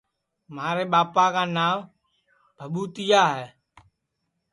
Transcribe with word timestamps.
مھارے 0.55 0.85
ٻاپا 0.91 1.25
کا 1.33 1.43
نانٚو 1.55 1.79
بھٻُوتِیا 2.57 3.23
ہے 3.35 3.45